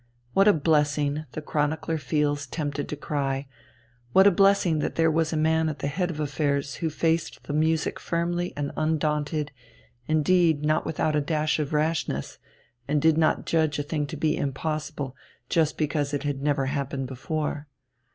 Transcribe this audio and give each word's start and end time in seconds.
What 0.33 0.47
a 0.47 0.53
blessing, 0.53 1.25
the 1.33 1.43
chronicler 1.43 1.99
feels 1.99 2.47
tempted 2.47 2.89
to 2.89 2.95
cry, 2.95 3.45
what 4.13 4.25
a 4.25 4.31
blessing 4.31 4.79
that 4.79 4.95
there 4.95 5.11
was 5.11 5.31
a 5.31 5.37
man 5.37 5.69
at 5.69 5.77
the 5.77 5.85
head 5.85 6.09
of 6.09 6.19
affairs 6.19 6.77
who 6.77 6.89
faced 6.89 7.43
the 7.43 7.53
music 7.53 7.99
firmly 7.99 8.51
and 8.57 8.71
undaunted, 8.75 9.51
indeed 10.07 10.65
not 10.65 10.87
without 10.87 11.15
a 11.15 11.21
dash 11.21 11.59
of 11.59 11.71
rashness, 11.71 12.39
and 12.87 12.99
did 12.99 13.15
not 13.15 13.45
judge 13.45 13.77
a 13.77 13.83
thing 13.83 14.07
to 14.07 14.17
be 14.17 14.35
impossible 14.35 15.15
just 15.49 15.77
because 15.77 16.15
it 16.15 16.23
had 16.23 16.41
never 16.41 16.65
happened 16.65 17.05
before. 17.05 17.67